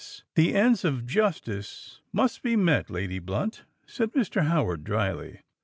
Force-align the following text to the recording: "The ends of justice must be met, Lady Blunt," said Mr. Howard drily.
"The 0.33 0.55
ends 0.55 0.83
of 0.83 1.05
justice 1.05 2.01
must 2.11 2.41
be 2.41 2.55
met, 2.55 2.89
Lady 2.89 3.19
Blunt," 3.19 3.65
said 3.85 4.13
Mr. 4.13 4.47
Howard 4.47 4.83
drily. 4.83 5.41